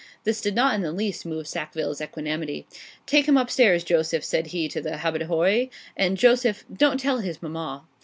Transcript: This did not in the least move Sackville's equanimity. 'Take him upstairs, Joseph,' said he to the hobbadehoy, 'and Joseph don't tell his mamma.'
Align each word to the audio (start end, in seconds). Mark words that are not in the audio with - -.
This 0.23 0.41
did 0.41 0.55
not 0.55 0.73
in 0.73 0.81
the 0.81 0.91
least 0.91 1.27
move 1.27 1.47
Sackville's 1.47 2.01
equanimity. 2.01 2.65
'Take 3.05 3.27
him 3.27 3.37
upstairs, 3.37 3.83
Joseph,' 3.83 4.23
said 4.25 4.47
he 4.47 4.67
to 4.67 4.81
the 4.81 4.97
hobbadehoy, 4.97 5.69
'and 5.95 6.17
Joseph 6.17 6.65
don't 6.75 6.99
tell 6.99 7.19
his 7.19 7.43
mamma.' 7.43 7.83